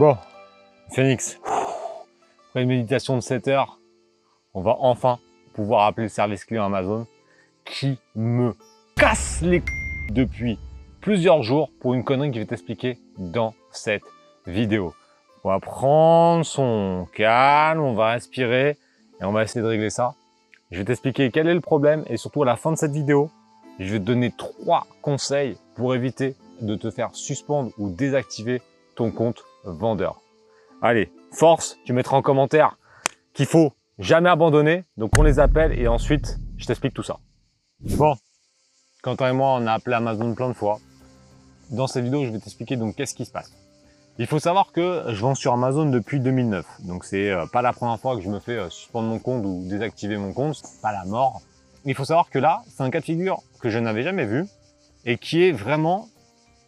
Bon, 0.00 0.16
Phoenix, 0.94 1.38
après 1.44 2.62
une 2.62 2.68
méditation 2.68 3.16
de 3.16 3.20
7 3.20 3.48
heures, 3.48 3.78
on 4.54 4.62
va 4.62 4.76
enfin 4.78 5.18
pouvoir 5.52 5.84
appeler 5.84 6.04
le 6.04 6.08
service 6.08 6.46
client 6.46 6.64
Amazon 6.64 7.06
qui 7.66 7.98
me 8.14 8.54
casse 8.96 9.42
les 9.42 9.62
depuis 10.08 10.58
plusieurs 11.02 11.42
jours 11.42 11.70
pour 11.82 11.92
une 11.92 12.02
connerie 12.02 12.30
que 12.30 12.36
je 12.36 12.40
vais 12.40 12.46
t'expliquer 12.46 12.98
dans 13.18 13.52
cette 13.72 14.04
vidéo. 14.46 14.94
On 15.44 15.50
va 15.50 15.60
prendre 15.60 16.46
son 16.46 17.06
calme, 17.12 17.82
on 17.82 17.92
va 17.92 18.12
respirer 18.12 18.78
et 19.20 19.24
on 19.24 19.32
va 19.32 19.42
essayer 19.42 19.60
de 19.60 19.66
régler 19.66 19.90
ça. 19.90 20.14
Je 20.70 20.78
vais 20.78 20.86
t'expliquer 20.86 21.30
quel 21.30 21.46
est 21.46 21.52
le 21.52 21.60
problème 21.60 22.04
et 22.06 22.16
surtout 22.16 22.42
à 22.42 22.46
la 22.46 22.56
fin 22.56 22.72
de 22.72 22.78
cette 22.78 22.92
vidéo, 22.92 23.30
je 23.78 23.92
vais 23.92 23.98
te 23.98 24.04
donner 24.04 24.32
trois 24.34 24.86
conseils 25.02 25.58
pour 25.74 25.94
éviter 25.94 26.36
de 26.62 26.74
te 26.74 26.90
faire 26.90 27.14
suspendre 27.14 27.70
ou 27.76 27.90
désactiver 27.90 28.62
ton 28.94 29.10
compte 29.10 29.44
vendeur. 29.64 30.20
Allez, 30.82 31.12
force, 31.32 31.78
tu 31.84 31.92
mettras 31.92 32.16
en 32.16 32.22
commentaire 32.22 32.76
qu'il 33.34 33.46
faut 33.46 33.72
jamais 33.98 34.30
abandonner. 34.30 34.84
Donc 34.96 35.12
on 35.18 35.22
les 35.22 35.38
appelle 35.38 35.78
et 35.78 35.88
ensuite 35.88 36.38
je 36.56 36.66
t'explique 36.66 36.94
tout 36.94 37.02
ça. 37.02 37.18
Bon, 37.80 38.16
Quentin 39.02 39.30
et 39.30 39.32
moi 39.32 39.56
on 39.60 39.66
a 39.66 39.72
appelé 39.72 39.96
Amazon 39.96 40.34
plein 40.34 40.48
de 40.48 40.54
fois. 40.54 40.78
Dans 41.70 41.86
cette 41.86 42.04
vidéo 42.04 42.24
je 42.24 42.30
vais 42.30 42.38
t'expliquer 42.38 42.76
donc 42.76 42.96
qu'est-ce 42.96 43.14
qui 43.14 43.24
se 43.24 43.32
passe. 43.32 43.52
Il 44.18 44.26
faut 44.26 44.38
savoir 44.38 44.72
que 44.72 45.04
je 45.08 45.20
vends 45.20 45.34
sur 45.34 45.52
Amazon 45.52 45.86
depuis 45.86 46.20
2009. 46.20 46.66
Donc 46.80 47.04
c'est 47.04 47.30
euh, 47.30 47.46
pas 47.46 47.62
la 47.62 47.72
première 47.72 47.98
fois 47.98 48.16
que 48.16 48.22
je 48.22 48.28
me 48.28 48.38
fais 48.38 48.58
euh, 48.58 48.68
suspendre 48.68 49.08
mon 49.08 49.18
compte 49.18 49.44
ou 49.46 49.66
désactiver 49.66 50.18
mon 50.18 50.34
compte. 50.34 50.56
C'est 50.56 50.82
pas 50.82 50.92
la 50.92 51.04
mort. 51.04 51.40
Il 51.86 51.94
faut 51.94 52.04
savoir 52.04 52.28
que 52.28 52.38
là, 52.38 52.62
c'est 52.68 52.82
un 52.82 52.90
cas 52.90 53.00
de 53.00 53.04
figure 53.04 53.42
que 53.62 53.70
je 53.70 53.78
n'avais 53.78 54.02
jamais 54.02 54.26
vu 54.26 54.46
et 55.06 55.16
qui 55.16 55.44
est 55.44 55.52
vraiment 55.52 56.08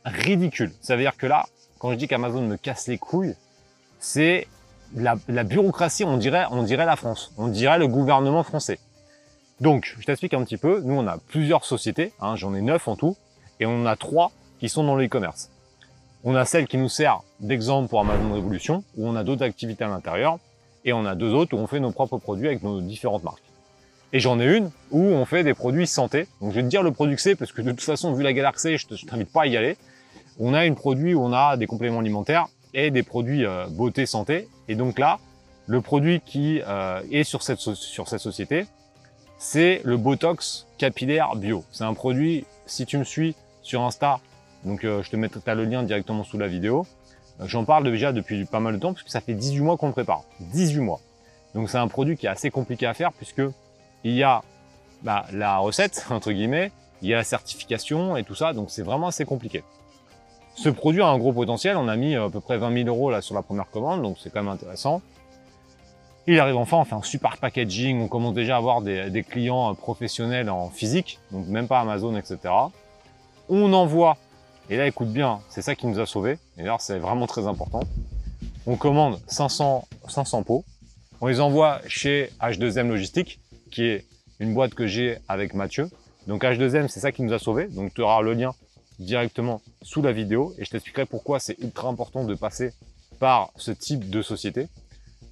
ridicule. 0.06 0.72
Ça 0.80 0.96
veut 0.96 1.02
dire 1.02 1.16
que 1.16 1.26
là, 1.26 1.44
quand 1.82 1.90
je 1.90 1.96
dis 1.96 2.06
qu'Amazon 2.06 2.42
me 2.42 2.56
casse 2.56 2.86
les 2.86 2.96
couilles, 2.96 3.34
c'est 3.98 4.46
la, 4.94 5.16
bureaucratie, 5.42 6.04
on 6.04 6.16
dirait, 6.16 6.44
on 6.52 6.62
dirait 6.62 6.86
la 6.86 6.94
France, 6.94 7.32
on 7.36 7.48
dirait 7.48 7.80
le 7.80 7.88
gouvernement 7.88 8.44
français. 8.44 8.78
Donc, 9.60 9.92
je 9.98 10.06
t'explique 10.06 10.32
un 10.32 10.44
petit 10.44 10.58
peu. 10.58 10.80
Nous, 10.84 10.94
on 10.94 11.08
a 11.08 11.18
plusieurs 11.18 11.64
sociétés, 11.64 12.12
hein, 12.20 12.36
j'en 12.36 12.54
ai 12.54 12.62
neuf 12.62 12.86
en 12.86 12.94
tout, 12.94 13.16
et 13.58 13.66
on 13.66 13.84
a 13.84 13.96
trois 13.96 14.30
qui 14.60 14.68
sont 14.68 14.84
dans 14.84 14.94
le 14.94 15.06
e-commerce. 15.06 15.50
On 16.22 16.36
a 16.36 16.44
celle 16.44 16.68
qui 16.68 16.78
nous 16.78 16.88
sert 16.88 17.22
d'exemple 17.40 17.88
pour 17.88 17.98
Amazon 17.98 18.32
Révolution, 18.32 18.84
où 18.96 19.08
on 19.08 19.16
a 19.16 19.24
d'autres 19.24 19.42
activités 19.42 19.82
à 19.82 19.88
l'intérieur, 19.88 20.38
et 20.84 20.92
on 20.92 21.04
a 21.04 21.16
deux 21.16 21.34
autres 21.34 21.56
où 21.56 21.58
on 21.58 21.66
fait 21.66 21.80
nos 21.80 21.90
propres 21.90 22.18
produits 22.18 22.46
avec 22.46 22.62
nos 22.62 22.80
différentes 22.80 23.24
marques. 23.24 23.42
Et 24.12 24.20
j'en 24.20 24.38
ai 24.38 24.56
une 24.56 24.70
où 24.92 25.00
on 25.02 25.24
fait 25.24 25.42
des 25.42 25.54
produits 25.54 25.88
santé. 25.88 26.28
Donc 26.40 26.50
je 26.50 26.56
vais 26.56 26.62
te 26.62 26.68
dire 26.68 26.84
le 26.84 26.92
produit 26.92 27.16
que 27.16 27.22
c'est, 27.22 27.34
parce 27.34 27.50
que 27.50 27.60
de 27.60 27.72
toute 27.72 27.80
façon, 27.80 28.14
vu 28.14 28.22
la 28.22 28.32
galaxie, 28.32 28.78
je 28.78 28.86
t'invite 29.04 29.32
pas 29.32 29.42
à 29.42 29.46
y 29.46 29.56
aller. 29.56 29.76
On 30.44 30.54
a 30.54 30.62
un 30.62 30.74
produit 30.74 31.14
où 31.14 31.22
on 31.22 31.32
a 31.32 31.56
des 31.56 31.68
compléments 31.68 32.00
alimentaires 32.00 32.48
et 32.74 32.90
des 32.90 33.04
produits 33.04 33.46
euh, 33.46 33.68
beauté 33.68 34.06
santé. 34.06 34.48
Et 34.66 34.74
donc 34.74 34.98
là, 34.98 35.20
le 35.68 35.80
produit 35.80 36.20
qui 36.20 36.60
euh, 36.66 37.00
est 37.12 37.22
sur 37.22 37.44
cette, 37.44 37.60
société, 37.60 38.66
c'est 39.38 39.80
le 39.84 39.96
Botox 39.96 40.66
capillaire 40.78 41.36
bio. 41.36 41.62
C'est 41.70 41.84
un 41.84 41.94
produit, 41.94 42.44
si 42.66 42.86
tu 42.86 42.98
me 42.98 43.04
suis 43.04 43.36
sur 43.62 43.82
Insta, 43.82 44.18
donc 44.64 44.82
euh, 44.82 45.04
je 45.04 45.10
te 45.10 45.16
mettrai 45.16 45.54
le 45.54 45.64
lien 45.64 45.84
directement 45.84 46.24
sous 46.24 46.38
la 46.38 46.48
vidéo. 46.48 46.86
J'en 47.44 47.64
parle 47.64 47.84
déjà 47.84 48.12
depuis 48.12 48.44
pas 48.44 48.58
mal 48.58 48.74
de 48.74 48.80
temps 48.80 48.94
puisque 48.94 49.10
ça 49.10 49.20
fait 49.20 49.34
18 49.34 49.60
mois 49.60 49.76
qu'on 49.76 49.86
le 49.86 49.92
prépare. 49.92 50.24
18 50.40 50.80
mois. 50.80 50.98
Donc 51.54 51.70
c'est 51.70 51.78
un 51.78 51.86
produit 51.86 52.16
qui 52.16 52.26
est 52.26 52.30
assez 52.30 52.50
compliqué 52.50 52.86
à 52.86 52.94
faire 52.94 53.12
puisque 53.12 53.42
il 54.02 54.14
y 54.14 54.24
a 54.24 54.42
bah, 55.02 55.24
la 55.32 55.58
recette, 55.58 56.04
entre 56.10 56.32
guillemets, 56.32 56.72
il 57.00 57.10
y 57.10 57.14
a 57.14 57.18
la 57.18 57.24
certification 57.24 58.16
et 58.16 58.24
tout 58.24 58.34
ça, 58.34 58.52
donc 58.52 58.72
c'est 58.72 58.82
vraiment 58.82 59.06
assez 59.06 59.24
compliqué. 59.24 59.62
Ce 60.54 60.68
produit 60.68 61.02
a 61.02 61.06
un 61.06 61.18
gros 61.18 61.32
potentiel, 61.32 61.76
on 61.76 61.88
a 61.88 61.96
mis 61.96 62.14
à 62.14 62.28
peu 62.28 62.40
près 62.40 62.58
20 62.58 62.84
000 62.84 62.88
euros 62.88 63.10
là 63.10 63.20
sur 63.22 63.34
la 63.34 63.42
première 63.42 63.70
commande, 63.70 64.02
donc 64.02 64.18
c'est 64.20 64.30
quand 64.30 64.42
même 64.42 64.52
intéressant. 64.52 65.00
Il 66.26 66.38
arrive 66.38 66.56
enfin, 66.56 66.78
on 66.78 66.84
fait 66.84 66.94
un 66.94 67.02
super 67.02 67.38
packaging, 67.38 68.00
on 68.00 68.08
commence 68.08 68.34
déjà 68.34 68.54
à 68.54 68.58
avoir 68.58 68.80
des, 68.80 69.10
des 69.10 69.24
clients 69.24 69.74
professionnels 69.74 70.50
en 70.50 70.68
physique, 70.68 71.18
donc 71.32 71.46
même 71.48 71.66
pas 71.66 71.80
Amazon, 71.80 72.16
etc. 72.16 72.38
On 73.48 73.72
envoie 73.72 74.16
et 74.70 74.76
là, 74.76 74.86
écoute 74.86 75.08
bien, 75.08 75.40
c'est 75.48 75.62
ça 75.62 75.74
qui 75.74 75.86
nous 75.86 75.98
a 75.98 76.06
sauvés. 76.06 76.38
Et 76.56 76.60
d'ailleurs, 76.60 76.80
c'est 76.80 76.98
vraiment 76.98 77.26
très 77.26 77.46
important. 77.46 77.80
On 78.66 78.76
commande 78.76 79.20
500, 79.26 79.86
500 80.08 80.44
pots. 80.44 80.64
On 81.20 81.26
les 81.26 81.40
envoie 81.40 81.80
chez 81.86 82.30
H2M 82.40 82.88
Logistique, 82.88 83.40
qui 83.70 83.84
est 83.84 84.06
une 84.40 84.54
boîte 84.54 84.74
que 84.74 84.86
j'ai 84.86 85.18
avec 85.28 85.54
Mathieu. 85.54 85.90
Donc 86.26 86.44
H2M, 86.44 86.88
c'est 86.88 87.00
ça 87.00 87.12
qui 87.12 87.22
nous 87.22 87.32
a 87.32 87.38
sauvés. 87.38 87.66
Donc 87.66 87.92
tu 87.94 88.02
auras 88.02 88.22
le 88.22 88.34
lien 88.34 88.54
directement 88.98 89.60
sous 89.82 90.02
la 90.02 90.12
vidéo 90.12 90.54
et 90.58 90.64
je 90.64 90.70
t'expliquerai 90.70 91.06
pourquoi 91.06 91.40
c'est 91.40 91.58
ultra 91.60 91.88
important 91.88 92.24
de 92.24 92.34
passer 92.34 92.72
par 93.18 93.50
ce 93.56 93.70
type 93.70 94.10
de 94.10 94.22
société. 94.22 94.68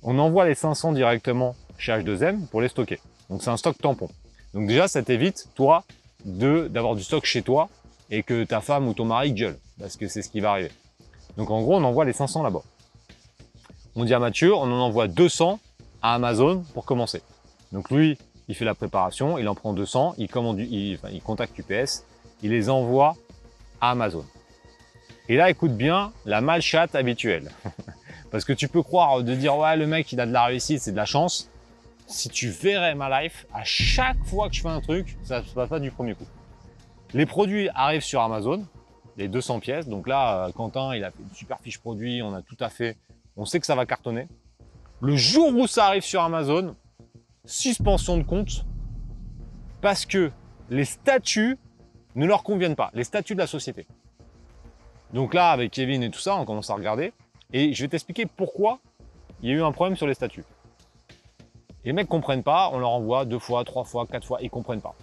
On 0.02 0.18
envoie 0.18 0.46
les 0.46 0.54
500 0.54 0.92
directement 0.92 1.54
chez 1.78 1.92
H2M 1.92 2.46
pour 2.46 2.60
les 2.60 2.68
stocker. 2.68 3.00
Donc 3.28 3.42
c'est 3.42 3.50
un 3.50 3.56
stock 3.56 3.76
tampon. 3.78 4.08
Donc 4.54 4.66
déjà, 4.66 4.88
ça 4.88 5.02
t'évite, 5.02 5.48
toi, 5.54 5.84
d'avoir 6.24 6.94
du 6.94 7.02
stock 7.02 7.24
chez 7.24 7.42
toi 7.42 7.68
et 8.10 8.22
que 8.22 8.44
ta 8.44 8.60
femme 8.60 8.88
ou 8.88 8.94
ton 8.94 9.04
mari 9.04 9.32
gueule, 9.32 9.58
parce 9.78 9.96
que 9.96 10.08
c'est 10.08 10.22
ce 10.22 10.28
qui 10.28 10.40
va 10.40 10.52
arriver. 10.52 10.72
Donc 11.36 11.50
en 11.50 11.62
gros, 11.62 11.76
on 11.76 11.84
envoie 11.84 12.04
les 12.04 12.12
500 12.12 12.42
là-bas. 12.42 12.62
On 13.94 14.04
dit 14.04 14.14
à 14.14 14.18
Mathieu, 14.18 14.54
on 14.54 14.62
en 14.62 14.80
envoie 14.80 15.08
200 15.08 15.60
à 16.02 16.14
Amazon 16.14 16.64
pour 16.74 16.84
commencer. 16.84 17.22
Donc 17.72 17.90
lui, 17.90 18.18
il 18.48 18.54
fait 18.54 18.64
la 18.64 18.74
préparation, 18.74 19.38
il 19.38 19.48
en 19.48 19.54
prend 19.54 19.72
200, 19.72 20.14
il, 20.18 20.28
commande, 20.28 20.58
il, 20.58 20.98
il 21.12 21.22
contacte 21.22 21.56
UPS, 21.58 22.04
il 22.42 22.50
les 22.50 22.68
envoie 22.68 23.16
Amazon. 23.80 24.24
Et 25.28 25.36
là, 25.36 25.50
écoute 25.50 25.76
bien 25.76 26.12
la 26.24 26.40
malchatte 26.40 26.94
habituelle. 26.94 27.50
Parce 28.30 28.44
que 28.44 28.52
tu 28.52 28.68
peux 28.68 28.82
croire 28.82 29.22
de 29.22 29.34
dire, 29.34 29.56
ouais, 29.56 29.76
le 29.76 29.86
mec, 29.86 30.10
il 30.12 30.20
a 30.20 30.26
de 30.26 30.32
la 30.32 30.44
réussite, 30.44 30.80
c'est 30.80 30.92
de 30.92 30.96
la 30.96 31.04
chance. 31.04 31.50
Si 32.06 32.28
tu 32.28 32.48
verrais 32.48 32.94
ma 32.94 33.22
life, 33.22 33.46
à 33.52 33.64
chaque 33.64 34.22
fois 34.24 34.48
que 34.48 34.54
je 34.54 34.62
fais 34.62 34.68
un 34.68 34.80
truc, 34.80 35.16
ça 35.22 35.42
se 35.42 35.52
passe 35.52 35.68
pas 35.68 35.80
du 35.80 35.90
premier 35.90 36.14
coup. 36.14 36.26
Les 37.12 37.26
produits 37.26 37.68
arrivent 37.74 38.02
sur 38.02 38.20
Amazon, 38.20 38.66
les 39.16 39.28
200 39.28 39.60
pièces. 39.60 39.88
Donc 39.88 40.08
là, 40.08 40.46
euh, 40.46 40.52
Quentin, 40.52 40.94
il 40.94 41.04
a 41.04 41.10
fait 41.10 41.22
une 41.22 41.34
super 41.34 41.58
fiche 41.60 41.78
produit, 41.78 42.22
on 42.22 42.34
a 42.34 42.42
tout 42.42 42.56
à 42.60 42.68
fait, 42.68 42.96
on 43.36 43.44
sait 43.44 43.60
que 43.60 43.66
ça 43.66 43.74
va 43.74 43.86
cartonner. 43.86 44.28
Le 45.00 45.16
jour 45.16 45.54
où 45.54 45.66
ça 45.66 45.86
arrive 45.86 46.02
sur 46.02 46.22
Amazon, 46.22 46.76
suspension 47.44 48.16
de 48.16 48.22
compte, 48.22 48.64
parce 49.80 50.06
que 50.06 50.30
les 50.68 50.84
statuts 50.84 51.56
ne 52.16 52.26
leur 52.26 52.42
conviennent 52.42 52.76
pas, 52.76 52.90
les 52.94 53.04
statuts 53.04 53.34
de 53.34 53.40
la 53.40 53.46
société. 53.46 53.86
Donc 55.12 55.34
là, 55.34 55.50
avec 55.50 55.72
Kevin 55.72 56.02
et 56.02 56.10
tout 56.10 56.20
ça, 56.20 56.36
on 56.36 56.44
commence 56.44 56.70
à 56.70 56.74
regarder, 56.74 57.12
et 57.52 57.72
je 57.72 57.82
vais 57.82 57.88
t'expliquer 57.88 58.26
pourquoi 58.26 58.78
il 59.42 59.48
y 59.48 59.52
a 59.52 59.56
eu 59.56 59.62
un 59.62 59.72
problème 59.72 59.96
sur 59.96 60.06
les 60.06 60.14
statuts. 60.14 60.44
Les 61.84 61.92
mecs 61.92 62.08
comprennent 62.08 62.42
pas, 62.42 62.70
on 62.72 62.78
leur 62.78 62.90
envoie 62.90 63.24
deux 63.24 63.38
fois, 63.38 63.64
trois 63.64 63.84
fois, 63.84 64.06
quatre 64.06 64.26
fois, 64.26 64.38
ils 64.42 64.50
comprennent 64.50 64.82
pas. 64.82 64.94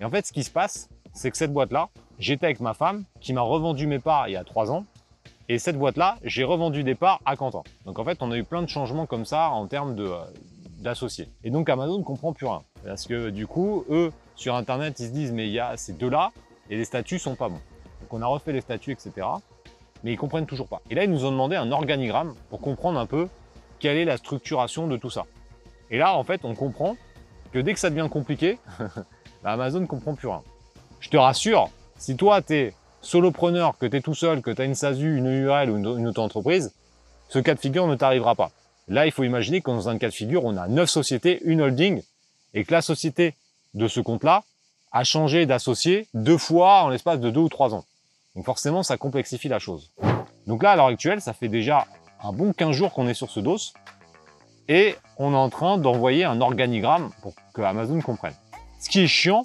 Et 0.00 0.04
en 0.04 0.10
fait, 0.10 0.26
ce 0.26 0.32
qui 0.32 0.44
se 0.44 0.50
passe, 0.50 0.88
c'est 1.14 1.30
que 1.30 1.36
cette 1.36 1.52
boîte-là, 1.52 1.88
j'étais 2.18 2.46
avec 2.46 2.60
ma 2.60 2.74
femme 2.74 3.04
qui 3.20 3.32
m'a 3.32 3.40
revendu 3.40 3.86
mes 3.86 3.98
parts 3.98 4.28
il 4.28 4.32
y 4.32 4.36
a 4.36 4.44
trois 4.44 4.70
ans. 4.70 4.84
Et 5.48 5.58
cette 5.58 5.78
boîte-là, 5.78 6.16
j'ai 6.24 6.44
revendu 6.44 6.82
des 6.82 6.94
parts 6.94 7.20
à 7.24 7.36
Quentin. 7.36 7.62
Donc 7.86 7.98
en 7.98 8.04
fait, 8.04 8.18
on 8.20 8.30
a 8.32 8.36
eu 8.36 8.44
plein 8.44 8.62
de 8.62 8.68
changements 8.68 9.06
comme 9.06 9.24
ça 9.24 9.48
en 9.50 9.66
termes 9.66 9.96
euh, 9.98 10.18
d'associés. 10.80 11.28
Et 11.44 11.50
donc 11.50 11.68
Amazon 11.70 11.98
ne 11.98 12.04
comprend 12.04 12.32
plus 12.32 12.46
rien. 12.46 12.62
Parce 12.84 13.06
que 13.06 13.30
du 13.30 13.46
coup, 13.46 13.84
eux, 13.88 14.12
sur 14.34 14.54
Internet, 14.54 15.00
ils 15.00 15.06
se 15.06 15.12
disent, 15.12 15.32
mais 15.32 15.46
il 15.46 15.52
y 15.52 15.60
a 15.60 15.76
ces 15.76 15.94
deux-là, 15.94 16.32
et 16.70 16.76
les 16.76 16.84
statuts 16.84 17.18
sont 17.18 17.34
pas 17.34 17.48
bons. 17.48 17.60
Donc 18.00 18.12
on 18.12 18.22
a 18.22 18.26
refait 18.26 18.52
les 18.52 18.60
statuts, 18.60 18.92
etc. 18.92 19.26
Mais 20.04 20.12
ils 20.12 20.16
comprennent 20.16 20.46
toujours 20.46 20.68
pas. 20.68 20.82
Et 20.90 20.94
là, 20.94 21.04
ils 21.04 21.10
nous 21.10 21.24
ont 21.24 21.30
demandé 21.30 21.56
un 21.56 21.72
organigramme 21.72 22.34
pour 22.50 22.60
comprendre 22.60 22.98
un 22.98 23.06
peu 23.06 23.28
quelle 23.78 23.96
est 23.96 24.04
la 24.04 24.16
structuration 24.16 24.86
de 24.86 24.96
tout 24.96 25.10
ça. 25.10 25.26
Et 25.90 25.98
là, 25.98 26.14
en 26.16 26.24
fait, 26.24 26.44
on 26.44 26.54
comprend 26.54 26.96
que 27.52 27.58
dès 27.58 27.72
que 27.72 27.80
ça 27.80 27.90
devient 27.90 28.08
compliqué, 28.10 28.58
bah, 29.42 29.52
Amazon 29.52 29.80
ne 29.80 29.86
comprend 29.86 30.14
plus 30.14 30.28
rien. 30.28 30.42
Je 31.00 31.08
te 31.08 31.16
rassure, 31.16 31.70
si 31.96 32.16
toi, 32.16 32.42
tu 32.42 32.54
es 32.54 32.74
solopreneur, 33.00 33.78
que 33.78 33.86
tu 33.86 33.96
es 33.96 34.00
tout 34.00 34.14
seul, 34.14 34.42
que 34.42 34.50
tu 34.50 34.60
as 34.60 34.64
une 34.64 34.74
SASU, 34.74 35.16
une 35.16 35.26
URL 35.26 35.70
ou 35.70 35.76
une, 35.76 36.08
auto-entreprise, 36.08 36.74
ce 37.28 37.38
cas 37.38 37.54
de 37.54 37.60
figure 37.60 37.86
ne 37.86 37.94
t'arrivera 37.94 38.34
pas. 38.34 38.50
Là, 38.88 39.06
il 39.06 39.12
faut 39.12 39.24
imaginer 39.24 39.60
que 39.60 39.70
dans 39.70 39.88
un 39.88 39.98
cas 39.98 40.08
de 40.08 40.14
figure, 40.14 40.44
on 40.44 40.56
a 40.56 40.68
neuf 40.68 40.90
sociétés, 40.90 41.40
une 41.44 41.60
holding, 41.60 42.02
et 42.54 42.64
que 42.64 42.72
la 42.72 42.82
société 42.82 43.34
de 43.74 43.88
ce 43.88 44.00
compte-là 44.00 44.42
a 44.96 45.04
changé 45.04 45.44
d'associé 45.44 46.08
deux 46.14 46.38
fois 46.38 46.84
en 46.84 46.88
l'espace 46.88 47.20
de 47.20 47.28
deux 47.28 47.40
ou 47.40 47.48
trois 47.50 47.74
ans. 47.74 47.84
Donc 48.34 48.46
forcément, 48.46 48.82
ça 48.82 48.96
complexifie 48.96 49.48
la 49.48 49.58
chose. 49.58 49.92
Donc 50.46 50.62
là, 50.62 50.70
à 50.70 50.76
l'heure 50.76 50.86
actuelle, 50.86 51.20
ça 51.20 51.34
fait 51.34 51.48
déjà 51.48 51.86
un 52.22 52.32
bon 52.32 52.54
15 52.54 52.74
jours 52.74 52.94
qu'on 52.94 53.06
est 53.06 53.14
sur 53.14 53.30
ce 53.30 53.40
dos, 53.40 53.58
et 54.68 54.96
on 55.18 55.34
est 55.34 55.36
en 55.36 55.50
train 55.50 55.76
d'envoyer 55.76 56.24
un 56.24 56.40
organigramme 56.40 57.10
pour 57.20 57.34
que 57.52 57.60
Amazon 57.60 58.00
comprenne. 58.00 58.34
Ce 58.80 58.88
qui 58.88 59.00
est 59.00 59.06
chiant, 59.06 59.42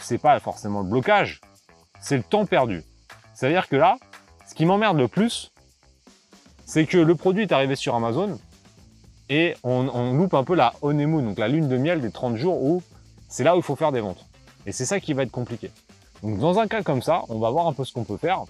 c'est 0.00 0.16
pas 0.16 0.40
forcément 0.40 0.80
le 0.80 0.88
blocage, 0.88 1.42
c'est 2.00 2.16
le 2.16 2.22
temps 2.22 2.46
perdu. 2.46 2.82
C'est-à-dire 3.34 3.68
que 3.68 3.76
là, 3.76 3.98
ce 4.48 4.54
qui 4.54 4.64
m'emmerde 4.64 4.96
le 4.96 5.06
plus, 5.06 5.52
c'est 6.64 6.86
que 6.86 6.96
le 6.96 7.14
produit 7.14 7.42
est 7.42 7.52
arrivé 7.52 7.76
sur 7.76 7.94
Amazon 7.94 8.38
et 9.28 9.54
on, 9.62 10.14
loupe 10.14 10.32
un 10.32 10.44
peu 10.44 10.54
la 10.54 10.72
honeymoon, 10.80 11.22
donc 11.22 11.38
la 11.38 11.48
lune 11.48 11.68
de 11.68 11.76
miel 11.76 12.00
des 12.00 12.10
30 12.10 12.36
jours 12.36 12.62
où 12.62 12.82
c'est 13.28 13.44
là 13.44 13.54
où 13.54 13.58
il 13.58 13.62
faut 13.62 13.76
faire 13.76 13.92
des 13.92 14.00
ventes. 14.00 14.27
Et 14.66 14.72
c'est 14.72 14.86
ça 14.86 15.00
qui 15.00 15.12
va 15.12 15.22
être 15.22 15.30
compliqué. 15.30 15.70
Donc 16.22 16.38
dans 16.38 16.58
un 16.58 16.66
cas 16.66 16.82
comme 16.82 17.02
ça, 17.02 17.22
on 17.28 17.38
va 17.38 17.50
voir 17.50 17.66
un 17.66 17.72
peu 17.72 17.84
ce 17.84 17.92
qu'on 17.92 18.04
peut 18.04 18.16
faire. 18.16 18.44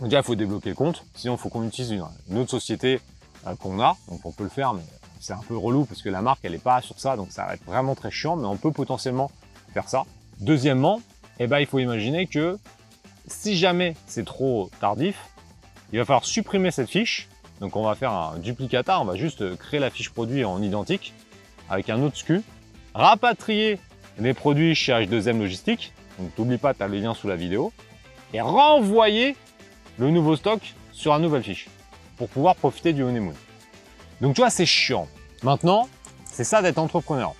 Déjà, 0.00 0.18
il 0.18 0.24
faut 0.24 0.36
débloquer 0.36 0.70
le 0.70 0.76
compte, 0.76 1.04
sinon 1.14 1.34
il 1.34 1.38
faut 1.38 1.48
qu'on 1.48 1.66
utilise 1.66 1.90
une, 1.90 2.38
autre 2.38 2.50
société 2.50 3.00
euh, 3.46 3.56
qu'on 3.56 3.80
a, 3.80 3.96
donc 4.08 4.24
on 4.24 4.30
peut 4.30 4.44
le 4.44 4.50
faire, 4.50 4.72
mais 4.72 4.82
c'est 5.18 5.32
un 5.32 5.40
peu 5.48 5.56
relou 5.56 5.84
parce 5.86 6.02
que 6.02 6.08
la 6.08 6.22
marque, 6.22 6.40
elle 6.44 6.52
n'est 6.52 6.58
pas 6.58 6.80
sur 6.82 7.00
ça, 7.00 7.16
donc 7.16 7.32
ça 7.32 7.46
va 7.46 7.54
être 7.54 7.64
vraiment 7.64 7.96
très 7.96 8.12
chiant, 8.12 8.36
mais 8.36 8.46
on 8.46 8.56
peut 8.56 8.70
potentiellement 8.70 9.30
faire 9.74 9.88
ça. 9.88 10.04
Deuxièmement, 10.38 11.00
eh 11.40 11.48
ben, 11.48 11.58
il 11.58 11.66
faut 11.66 11.80
imaginer 11.80 12.26
que 12.26 12.58
si 13.26 13.56
jamais 13.56 13.96
c'est 14.06 14.24
trop 14.24 14.70
tardif, 14.80 15.16
il 15.92 15.98
va 15.98 16.04
falloir 16.04 16.24
supprimer 16.24 16.70
cette 16.70 16.88
fiche. 16.88 17.28
Donc 17.60 17.74
on 17.74 17.82
va 17.82 17.96
faire 17.96 18.12
un 18.12 18.38
duplicata, 18.38 19.00
on 19.00 19.04
va 19.04 19.16
juste 19.16 19.56
créer 19.56 19.80
la 19.80 19.90
fiche 19.90 20.10
produit 20.10 20.44
en 20.44 20.62
identique 20.62 21.12
avec 21.68 21.90
un 21.90 22.00
autre 22.02 22.16
SKU, 22.16 22.42
rapatrier 22.94 23.80
les 24.18 24.34
produits 24.34 24.74
chez 24.74 24.92
H2M 24.92 25.38
Logistique, 25.38 25.92
donc 26.18 26.36
n'oublie 26.38 26.58
pas, 26.58 26.74
tu 26.74 26.82
as 26.82 26.88
le 26.88 26.98
lien 26.98 27.14
sous 27.14 27.28
la 27.28 27.36
vidéo, 27.36 27.72
et 28.32 28.40
renvoyer 28.40 29.36
le 29.98 30.10
nouveau 30.10 30.36
stock 30.36 30.74
sur 30.92 31.14
un 31.14 31.18
nouvelle 31.20 31.42
fiche 31.42 31.68
pour 32.16 32.28
pouvoir 32.28 32.56
profiter 32.56 32.92
du 32.92 33.02
honeymoon. 33.02 33.34
Donc 34.20 34.34
tu 34.34 34.40
vois, 34.40 34.50
c'est 34.50 34.66
chiant. 34.66 35.08
Maintenant, 35.42 35.88
c'est 36.24 36.44
ça 36.44 36.62
d'être 36.62 36.78
entrepreneur. 36.78 37.34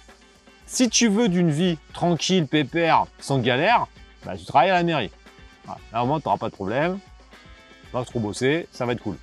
Si 0.66 0.88
tu 0.88 1.08
veux 1.08 1.28
d'une 1.28 1.50
vie 1.50 1.78
tranquille, 1.92 2.46
pépère, 2.46 3.06
sans 3.18 3.38
galère, 3.38 3.86
bah, 4.24 4.36
tu 4.36 4.44
travailles 4.44 4.70
à 4.70 4.74
la 4.74 4.82
mairie. 4.82 5.10
Là, 5.92 6.02
au 6.02 6.06
moins, 6.06 6.20
tu 6.20 6.28
n'auras 6.28 6.38
pas 6.38 6.48
de 6.48 6.54
problème. 6.54 6.98
Pas 7.92 8.04
trop 8.04 8.20
bosser, 8.20 8.68
ça 8.70 8.86
va 8.86 8.92
être 8.92 9.02
cool. 9.02 9.16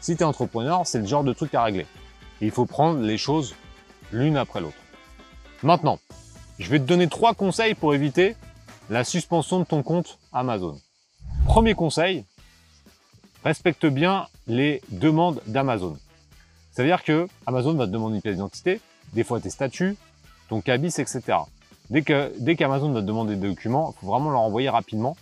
Si 0.00 0.16
tu 0.16 0.22
es 0.22 0.24
entrepreneur, 0.24 0.82
c'est 0.84 0.98
le 0.98 1.06
genre 1.06 1.24
de 1.24 1.32
truc 1.32 1.54
à 1.54 1.62
régler. 1.62 1.86
il 2.40 2.50
faut 2.50 2.66
prendre 2.66 3.00
les 3.00 3.16
choses 3.16 3.54
l'une 4.12 4.36
après 4.36 4.60
l'autre. 4.60 4.76
Maintenant, 5.62 5.98
je 6.58 6.70
vais 6.70 6.78
te 6.78 6.84
donner 6.84 7.08
trois 7.08 7.34
conseils 7.34 7.74
pour 7.74 7.94
éviter 7.94 8.36
la 8.88 9.04
suspension 9.04 9.60
de 9.60 9.64
ton 9.64 9.82
compte 9.82 10.18
Amazon. 10.32 10.78
Premier 11.46 11.74
conseil, 11.74 12.24
respecte 13.44 13.86
bien 13.86 14.26
les 14.46 14.82
demandes 14.90 15.40
d'Amazon. 15.46 15.98
C'est-à-dire 16.72 17.02
que 17.02 17.26
Amazon 17.46 17.74
va 17.74 17.86
te 17.86 17.92
demander 17.92 18.16
une 18.16 18.22
pièce 18.22 18.34
d'identité, 18.34 18.80
des 19.12 19.24
fois 19.24 19.40
tes 19.40 19.50
statuts, 19.50 19.96
ton 20.48 20.60
cabis, 20.60 20.98
etc. 20.98 21.22
Dès 21.90 22.02
que 22.02 22.32
dès 22.38 22.56
qu'Amazon 22.56 22.92
va 22.92 23.00
te 23.00 23.06
demander 23.06 23.36
des 23.36 23.48
documents, 23.48 23.94
il 23.96 24.00
faut 24.00 24.12
vraiment 24.12 24.30
leur 24.30 24.40
envoyer 24.40 24.68
rapidement. 24.68 25.16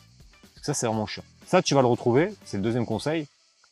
Parce 0.54 0.66
ça, 0.66 0.74
c'est 0.74 0.86
vraiment 0.86 1.06
chiant. 1.06 1.24
Ça, 1.46 1.62
tu 1.62 1.74
vas 1.74 1.82
le 1.82 1.88
retrouver, 1.88 2.34
c'est 2.44 2.56
le 2.56 2.62
deuxième 2.62 2.86
conseil, 2.86 3.26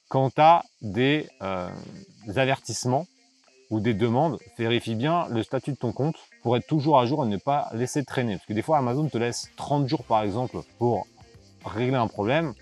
quand 0.08 0.35
tu 0.35 0.41
as 0.41 0.62
des, 0.82 1.29
euh, 1.41 1.70
des 2.26 2.38
avertissements 2.38 3.06
ou 3.70 3.81
des 3.81 3.94
demandes, 3.94 4.38
vérifie 4.58 4.94
bien 4.94 5.26
le 5.31 5.43
statut 5.43 5.70
de 5.73 5.76
ton 5.76 5.93
compte 5.93 6.17
pour 6.43 6.56
être 6.56 6.67
toujours 6.67 6.99
à 6.99 7.06
jour 7.06 7.25
et 7.25 7.29
ne 7.29 7.37
pas 7.37 7.69
laisser 7.73 8.05
traîner. 8.05 8.35
Parce 8.35 8.47
que 8.47 8.53
des 8.53 8.62
fois, 8.62 8.79
Amazon 8.79 9.09
te 9.09 9.19
laisse 9.19 9.50
30 9.56 9.89
jours, 9.89 10.05
par 10.05 10.23
exemple, 10.23 10.59
pour 10.79 11.06
régler 11.65 11.97
un 11.97 12.09
problème 12.09 12.55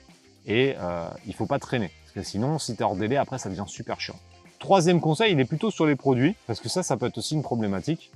et 0.47 0.75
euh, 0.79 1.09
il 1.27 1.35
faut 1.35 1.47
pas 1.47 1.59
traîner. 1.59 1.91
Parce 2.03 2.13
que 2.13 2.23
sinon, 2.23 2.59
si 2.59 2.77
tu 2.77 2.83
es 2.83 2.85
hors 2.85 2.97
délai, 2.97 3.17
après, 3.17 3.39
ça 3.39 3.49
devient 3.49 3.65
super 3.67 4.01
chiant. 4.01 4.17
Troisième 4.59 5.01
conseil, 5.01 5.33
il 5.33 5.41
est 5.41 5.47
plutôt 5.47 5.71
sur 5.71 5.87
les 5.87 5.97
produits, 5.97 6.37
parce 6.47 6.61
que 6.61 6.69
ça, 6.69 6.83
ça 6.83 6.97
peut 6.97 7.07
être 7.07 7.17
aussi 7.17 7.35
une 7.35 7.43
problématique. 7.43 8.11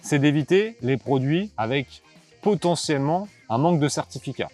C'est 0.00 0.18
d'éviter 0.18 0.76
les 0.80 0.96
produits 0.96 1.50
avec 1.56 2.02
potentiellement 2.40 3.28
un 3.50 3.58
manque 3.58 3.80
de 3.80 3.88
certificat. 3.88 4.48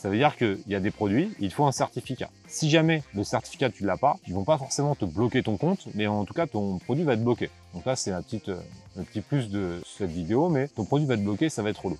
Ça 0.00 0.08
veut 0.08 0.16
dire 0.16 0.34
qu'il 0.34 0.62
y 0.66 0.74
a 0.74 0.80
des 0.80 0.90
produits, 0.90 1.30
il 1.40 1.52
faut 1.52 1.66
un 1.66 1.72
certificat. 1.72 2.30
Si 2.46 2.70
jamais 2.70 3.02
le 3.14 3.22
certificat 3.22 3.68
tu 3.68 3.84
l'as 3.84 3.98
pas, 3.98 4.16
ils 4.26 4.32
vont 4.32 4.44
pas 4.44 4.56
forcément 4.56 4.94
te 4.94 5.04
bloquer 5.04 5.42
ton 5.42 5.58
compte, 5.58 5.88
mais 5.94 6.06
en 6.06 6.24
tout 6.24 6.32
cas 6.32 6.46
ton 6.46 6.78
produit 6.78 7.04
va 7.04 7.12
être 7.12 7.22
bloqué. 7.22 7.50
Donc 7.74 7.84
là 7.84 7.96
c'est 7.96 8.10
la 8.10 8.22
petite, 8.22 8.48
euh, 8.48 8.62
le 8.96 9.02
petit 9.02 9.20
plus 9.20 9.50
de 9.50 9.78
cette 9.84 10.08
vidéo, 10.08 10.48
mais 10.48 10.68
ton 10.68 10.86
produit 10.86 11.06
va 11.06 11.14
être 11.16 11.22
bloqué, 11.22 11.50
ça 11.50 11.62
va 11.62 11.68
être 11.68 11.84
relou. 11.84 11.98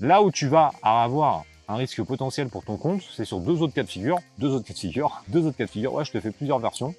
Là 0.00 0.22
où 0.22 0.30
tu 0.30 0.48
vas 0.48 0.72
avoir 0.82 1.44
un 1.68 1.76
risque 1.76 2.02
potentiel 2.04 2.48
pour 2.48 2.64
ton 2.64 2.78
compte, 2.78 3.02
c'est 3.14 3.26
sur 3.26 3.40
deux 3.40 3.60
autres 3.60 3.74
cas 3.74 3.82
de 3.82 3.90
figure, 3.90 4.18
deux 4.38 4.54
autres 4.54 4.66
cas 4.66 4.72
de 4.72 4.78
figure, 4.78 5.22
deux 5.28 5.44
autres 5.44 5.58
cas 5.58 5.66
de 5.66 5.70
figure. 5.70 5.92
Ouais, 5.92 6.06
je 6.06 6.12
te 6.12 6.20
fais 6.20 6.30
plusieurs 6.30 6.58
versions. 6.58 6.94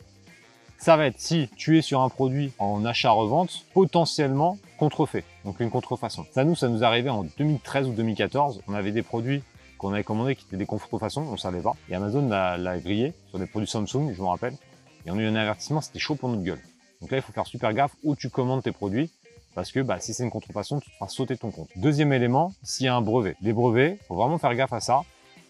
Ça 0.77 0.97
va 0.97 1.07
être 1.07 1.19
si 1.19 1.49
tu 1.55 1.79
es 1.79 1.81
sur 1.81 2.01
un 2.01 2.09
produit 2.09 2.51
en 2.59 2.85
achat-revente 2.85 3.65
potentiellement 3.73 4.59
contrefait, 4.77 5.23
donc 5.45 5.59
une 5.61 5.71
contrefaçon. 5.71 6.27
Ça 6.31 6.43
nous, 6.43 6.53
ça 6.55 6.67
nous 6.67 6.83
arrivait 6.83 7.09
en 7.09 7.23
2013 7.23 7.87
ou 7.87 7.93
2014. 7.93 8.61
On 8.67 8.75
avait 8.75 8.91
des 8.91 9.01
produits 9.01 9.41
qu'on 9.77 9.93
avait 9.93 10.03
commandé 10.03 10.35
qui 10.35 10.45
étaient 10.45 10.57
des 10.57 10.65
contrefaçons, 10.65 11.25
on 11.31 11.37
savait 11.37 11.61
pas. 11.61 11.73
Et 11.89 11.95
Amazon 11.95 12.27
l'a 12.27 12.79
grillé 12.79 13.13
sur 13.29 13.39
des 13.39 13.45
produits 13.45 13.69
Samsung, 13.69 14.13
je 14.13 14.21
me 14.21 14.27
rappelle. 14.27 14.53
Et 15.05 15.11
on 15.11 15.17
a 15.17 15.21
eu 15.21 15.27
un 15.27 15.35
avertissement, 15.35 15.81
c'était 15.81 15.99
chaud 15.99 16.15
pour 16.15 16.29
notre 16.29 16.43
gueule. 16.43 16.61
Donc 17.01 17.11
là, 17.11 17.17
il 17.17 17.21
faut 17.21 17.33
faire 17.33 17.45
super 17.45 17.73
gaffe 17.73 17.95
où 18.03 18.15
tu 18.15 18.29
commandes 18.29 18.63
tes 18.63 18.71
produits. 18.71 19.11
Parce 19.55 19.71
que 19.71 19.79
bah, 19.79 19.99
si 19.99 20.13
c'est 20.13 20.23
une 20.23 20.29
contrefaçon, 20.29 20.79
tu 20.79 20.89
te 20.89 20.95
feras 20.95 21.07
sauter 21.07 21.35
ton 21.35 21.49
compte. 21.49 21.69
Deuxième 21.75 22.13
élément, 22.13 22.53
s'il 22.61 22.85
y 22.85 22.89
a 22.89 22.95
un 22.95 23.01
brevet. 23.01 23.35
Les 23.41 23.53
brevets, 23.53 23.97
faut 24.07 24.15
vraiment 24.15 24.37
faire 24.37 24.53
gaffe 24.53 24.73
à 24.73 24.79
ça. 24.79 25.01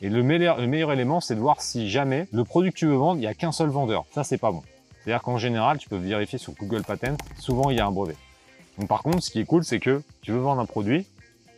Et 0.01 0.09
le 0.09 0.23
meilleur, 0.23 0.57
le 0.61 0.67
meilleur 0.67 0.91
élément, 0.93 1.19
c'est 1.19 1.35
de 1.35 1.39
voir 1.39 1.61
si 1.61 1.89
jamais 1.89 2.27
le 2.31 2.43
produit 2.43 2.71
que 2.71 2.77
tu 2.77 2.85
veux 2.85 2.95
vendre, 2.95 3.17
il 3.17 3.21
n'y 3.21 3.27
a 3.27 3.33
qu'un 3.33 3.51
seul 3.51 3.69
vendeur. 3.69 4.05
Ça, 4.11 4.23
c'est 4.23 4.37
pas 4.37 4.51
bon. 4.51 4.61
C'est-à-dire 5.03 5.23
qu'en 5.23 5.37
général, 5.37 5.77
tu 5.77 5.89
peux 5.89 5.97
vérifier 5.97 6.37
sur 6.37 6.53
Google 6.53 6.83
Patent, 6.83 7.17
souvent 7.39 7.69
il 7.69 7.77
y 7.77 7.79
a 7.79 7.85
un 7.85 7.91
brevet. 7.91 8.15
Donc 8.77 8.87
par 8.87 9.03
contre, 9.03 9.23
ce 9.23 9.31
qui 9.31 9.39
est 9.39 9.45
cool, 9.45 9.63
c'est 9.63 9.79
que 9.79 10.03
tu 10.21 10.31
veux 10.31 10.39
vendre 10.39 10.61
un 10.61 10.65
produit, 10.65 11.07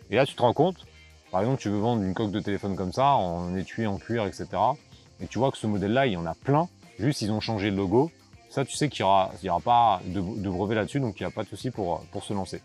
et 0.10 0.16
là 0.16 0.26
tu 0.26 0.36
te 0.36 0.42
rends 0.42 0.54
compte, 0.54 0.86
par 1.32 1.42
exemple, 1.42 1.62
tu 1.62 1.70
veux 1.70 1.80
vendre 1.80 2.04
une 2.04 2.14
coque 2.14 2.32
de 2.32 2.40
téléphone 2.40 2.76
comme 2.76 2.92
ça, 2.92 3.14
en 3.14 3.56
étui, 3.56 3.86
en 3.88 3.98
cuir, 3.98 4.26
etc. 4.26 4.48
Et 5.22 5.28
tu 5.28 5.40
vois 5.40 5.52
que 5.52 5.58
ce 5.58 5.68
modèle-là, 5.68 6.08
il 6.08 6.14
y 6.14 6.18
en 6.18 6.26
a 6.26 6.34
plein. 6.34 6.68
Juste, 6.98 7.22
ils 7.22 7.32
ont 7.32 7.40
changé 7.40 7.70
le 7.70 7.78
logo. 7.78 8.12
Ça, 8.50 8.66
tu 8.66 8.76
sais 8.76 8.90
qu'il 8.90 9.04
n'y 9.04 9.10
aura, 9.10 9.32
aura, 9.46 9.60
pas 9.60 10.02
de, 10.06 10.50
brevet 10.50 10.76
là-dessus, 10.76 11.00
donc 11.00 11.20
il 11.20 11.24
n'y 11.24 11.28
a 11.28 11.32
pas 11.32 11.44
de 11.44 11.50
souci 11.50 11.70
pour, 11.70 12.02
pour 12.12 12.24
se 12.24 12.34
lancer. 12.34 12.62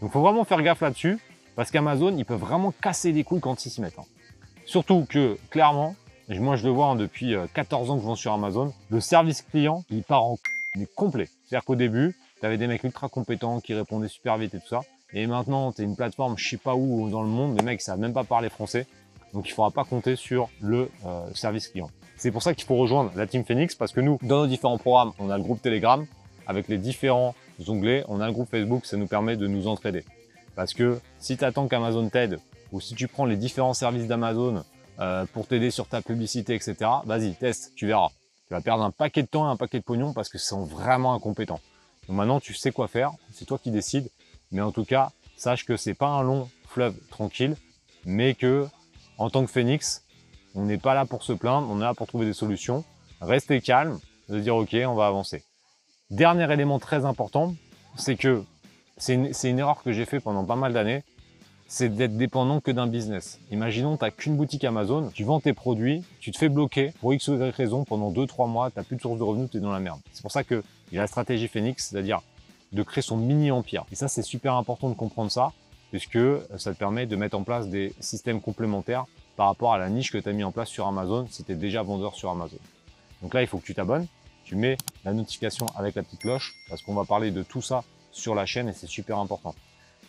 Donc, 0.00 0.10
il 0.10 0.12
faut 0.12 0.20
vraiment 0.20 0.44
faire 0.44 0.62
gaffe 0.62 0.82
là-dessus, 0.82 1.18
parce 1.56 1.70
qu'Amazon, 1.70 2.16
ils 2.16 2.24
peuvent 2.24 2.40
vraiment 2.40 2.72
casser 2.82 3.12
les 3.12 3.24
couilles 3.24 3.40
quand 3.40 3.64
ils 3.64 3.70
s'y 3.70 3.80
mettent. 3.80 3.98
Hein. 3.98 4.04
Surtout 4.66 5.06
que, 5.08 5.38
clairement, 5.50 5.96
moi 6.28 6.56
je 6.56 6.64
le 6.64 6.70
vois 6.70 6.86
hein, 6.86 6.96
depuis 6.96 7.34
14 7.54 7.88
euh, 7.88 7.92
ans 7.92 7.96
que 7.96 8.02
je 8.02 8.06
vends 8.06 8.14
sur 8.14 8.32
Amazon, 8.32 8.72
le 8.90 9.00
service 9.00 9.42
client, 9.42 9.84
il 9.90 10.02
part 10.02 10.24
en 10.24 10.38
est 10.78 10.94
complet. 10.94 11.28
C'est-à-dire 11.44 11.64
qu'au 11.64 11.76
début, 11.76 12.16
tu 12.40 12.46
avais 12.46 12.56
des 12.56 12.66
mecs 12.66 12.82
ultra 12.84 13.08
compétents 13.08 13.60
qui 13.60 13.74
répondaient 13.74 14.08
super 14.08 14.38
vite 14.38 14.54
et 14.54 14.60
tout 14.60 14.68
ça. 14.68 14.80
Et 15.14 15.26
maintenant, 15.26 15.72
tu 15.72 15.82
es 15.82 15.84
une 15.84 15.96
plateforme, 15.96 16.36
je 16.38 16.48
sais 16.48 16.56
pas 16.56 16.74
où 16.74 17.10
dans 17.10 17.22
le 17.22 17.28
monde, 17.28 17.56
les 17.58 17.64
mecs 17.64 17.82
savent 17.82 17.98
même 17.98 18.12
pas 18.12 18.24
parler 18.24 18.48
français. 18.48 18.86
Donc 19.32 19.48
il 19.48 19.52
faudra 19.52 19.70
pas 19.70 19.84
compter 19.84 20.16
sur 20.16 20.48
le 20.60 20.90
euh, 21.06 21.26
service 21.34 21.68
client. 21.68 21.90
C'est 22.16 22.30
pour 22.30 22.42
ça 22.42 22.54
qu'il 22.54 22.64
faut 22.64 22.76
rejoindre 22.76 23.10
la 23.16 23.26
Team 23.26 23.44
Phoenix 23.44 23.74
parce 23.74 23.92
que 23.92 24.00
nous, 24.00 24.18
dans 24.22 24.42
nos 24.42 24.46
différents 24.46 24.78
programmes, 24.78 25.12
on 25.18 25.30
a 25.30 25.36
le 25.36 25.42
groupe 25.42 25.60
Telegram 25.60 26.06
avec 26.46 26.68
les 26.68 26.78
différents 26.78 27.34
onglets, 27.68 28.04
on 28.08 28.20
a 28.20 28.26
le 28.26 28.32
groupe 28.32 28.50
Facebook, 28.50 28.86
ça 28.86 28.96
nous 28.96 29.06
permet 29.06 29.36
de 29.36 29.46
nous 29.46 29.66
entraider. 29.66 30.04
Parce 30.54 30.74
que 30.74 31.00
si 31.18 31.36
tu 31.36 31.44
attends 31.44 31.66
qu'Amazon 31.68 32.08
t'aide 32.08 32.38
ou 32.72 32.80
si 32.80 32.94
tu 32.94 33.08
prends 33.08 33.24
les 33.24 33.36
différents 33.36 33.74
services 33.74 34.06
d'Amazon 34.06 34.64
euh, 35.00 35.24
pour 35.32 35.46
t'aider 35.46 35.70
sur 35.70 35.86
ta 35.86 36.02
publicité, 36.02 36.54
etc., 36.54 36.76
vas-y, 37.04 37.34
teste, 37.34 37.72
tu 37.74 37.86
verras. 37.86 38.08
Tu 38.48 38.54
vas 38.54 38.60
perdre 38.60 38.84
un 38.84 38.90
paquet 38.90 39.22
de 39.22 39.28
temps 39.28 39.48
et 39.48 39.50
un 39.50 39.56
paquet 39.56 39.78
de 39.78 39.84
pognon 39.84 40.12
parce 40.12 40.28
que 40.28 40.38
c'est 40.38 40.48
sont 40.48 40.64
vraiment 40.64 41.14
incompétents. 41.14 41.60
Donc 42.06 42.16
maintenant, 42.16 42.40
tu 42.40 42.54
sais 42.54 42.72
quoi 42.72 42.88
faire, 42.88 43.12
c'est 43.32 43.46
toi 43.46 43.58
qui 43.58 43.70
décides. 43.70 44.08
Mais 44.52 44.60
en 44.60 44.70
tout 44.70 44.84
cas, 44.84 45.10
sache 45.36 45.64
que 45.64 45.76
c'est 45.76 45.94
pas 45.94 46.08
un 46.08 46.22
long 46.22 46.48
fleuve 46.68 46.94
tranquille, 47.10 47.56
mais 48.04 48.34
que 48.34 48.66
en 49.18 49.30
tant 49.30 49.44
que 49.44 49.50
Phoenix, 49.50 50.04
on 50.54 50.64
n'est 50.64 50.78
pas 50.78 50.94
là 50.94 51.06
pour 51.06 51.22
se 51.22 51.32
plaindre, 51.32 51.68
on 51.70 51.78
est 51.78 51.84
là 51.84 51.94
pour 51.94 52.06
trouver 52.06 52.26
des 52.26 52.32
solutions. 52.32 52.84
Restez 53.20 53.60
calme, 53.60 53.98
de 54.28 54.38
dire 54.38 54.56
ok, 54.56 54.76
on 54.86 54.94
va 54.94 55.06
avancer. 55.06 55.44
Dernier 56.10 56.52
élément 56.52 56.78
très 56.78 57.04
important, 57.04 57.54
c'est 57.96 58.16
que 58.16 58.44
c'est 58.98 59.14
une, 59.14 59.58
erreur 59.58 59.82
que 59.82 59.92
j'ai 59.92 60.04
fait 60.04 60.20
pendant 60.20 60.44
pas 60.44 60.56
mal 60.56 60.72
d'années, 60.72 61.02
c'est 61.66 61.88
d'être 61.88 62.16
dépendant 62.16 62.60
que 62.60 62.70
d'un 62.70 62.86
business. 62.86 63.38
Imaginons, 63.50 63.96
tu 63.96 64.04
n'as 64.04 64.10
qu'une 64.10 64.36
boutique 64.36 64.64
Amazon, 64.64 65.10
tu 65.14 65.24
vends 65.24 65.40
tes 65.40 65.54
produits, 65.54 66.04
tu 66.20 66.30
te 66.30 66.38
fais 66.38 66.50
bloquer 66.50 66.92
pour 67.00 67.14
X 67.14 67.28
ou 67.28 67.34
Y 67.34 67.54
raison 67.54 67.84
pendant 67.84 68.12
2-3 68.12 68.48
mois, 68.48 68.70
tu 68.70 68.78
n'as 68.78 68.84
plus 68.84 68.96
de 68.96 69.00
source 69.00 69.18
de 69.18 69.24
revenus, 69.24 69.50
tu 69.50 69.56
es 69.56 69.60
dans 69.60 69.72
la 69.72 69.80
merde. 69.80 70.00
C'est 70.12 70.22
pour 70.22 70.30
ça 70.30 70.44
qu'il 70.44 70.62
y 70.92 70.98
a 70.98 71.00
la 71.00 71.06
stratégie 71.06 71.48
Phoenix, 71.48 71.88
c'est-à-dire 71.88 72.20
de 72.72 72.82
créer 72.82 73.02
son 73.02 73.16
mini-empire. 73.16 73.84
Et 73.92 73.94
ça, 73.94 74.08
c'est 74.08 74.22
super 74.22 74.54
important 74.54 74.88
de 74.88 74.94
comprendre 74.94 75.30
ça, 75.30 75.52
puisque 75.90 76.18
ça 76.56 76.72
te 76.72 76.78
permet 76.78 77.06
de 77.06 77.16
mettre 77.16 77.36
en 77.36 77.42
place 77.42 77.68
des 77.68 77.94
systèmes 78.00 78.40
complémentaires 78.40 79.04
par 79.36 79.46
rapport 79.46 79.74
à 79.74 79.78
la 79.78 79.88
niche 79.90 80.10
que 80.10 80.18
tu 80.18 80.28
as 80.28 80.32
mis 80.32 80.44
en 80.44 80.52
place 80.52 80.68
sur 80.68 80.86
Amazon 80.86 81.26
si 81.30 81.44
tu 81.44 81.52
es 81.52 81.54
déjà 81.54 81.82
vendeur 81.82 82.14
sur 82.14 82.30
Amazon. 82.30 82.58
Donc 83.20 83.34
là, 83.34 83.42
il 83.42 83.46
faut 83.46 83.58
que 83.58 83.64
tu 83.64 83.74
t'abonnes, 83.74 84.06
tu 84.44 84.56
mets 84.56 84.76
la 85.04 85.12
notification 85.12 85.66
avec 85.76 85.94
la 85.94 86.02
petite 86.02 86.20
cloche, 86.20 86.54
parce 86.68 86.82
qu'on 86.82 86.94
va 86.94 87.04
parler 87.04 87.30
de 87.30 87.42
tout 87.42 87.62
ça 87.62 87.84
sur 88.10 88.34
la 88.34 88.46
chaîne 88.46 88.68
et 88.68 88.72
c'est 88.72 88.88
super 88.88 89.18
important. 89.18 89.54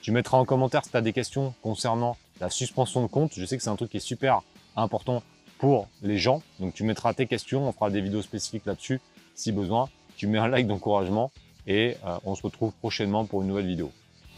Tu 0.01 0.12
mettras 0.12 0.38
en 0.38 0.46
commentaire 0.46 0.84
si 0.84 0.91
tu 0.91 0.98
as 0.98 1.01
des 1.01 1.13
questions 1.13 1.53
concernant 1.62 2.17
la 2.41 2.50
suspension 2.50 3.01
de 3.01 3.08
compte. 3.08 3.32
Je 3.36 3.46
sais 3.46 3.55
que 3.55 3.63
c'est 3.63 3.70
un 3.70 3.75
truc 3.75 3.91
qui 3.91 3.98
est 3.98 4.01
super 4.01 4.41
important 4.75 5.24
pour 5.60 5.88
les 6.01 6.17
gens. 6.17 6.41
Donc 6.60 6.74
tu 6.74 6.84
mettras 6.84 7.13
tes 7.13 7.25
questions, 7.25 7.67
on 7.67 7.72
fera 7.72 7.89
des 7.89 8.01
vidéos 8.01 8.22
spécifiques 8.22 8.65
là-dessus 8.65 9.00
si 9.36 9.53
besoin. 9.53 9.89
Tu 10.17 10.27
mets 10.27 10.39
un 10.39 10.50
like 10.50 10.67
d'encouragement 10.67 11.32
et 11.67 11.96
euh, 12.05 12.17
on 12.25 12.36
se 12.36 12.43
retrouve 12.43 12.74
prochainement 12.74 13.25
pour 13.25 13.41
une 13.41 13.48
nouvelle 13.50 13.67
vidéo. 13.67 13.91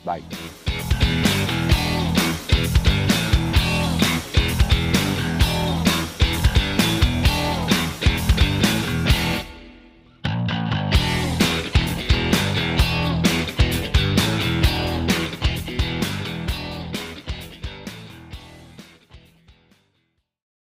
Bye 0.05 0.24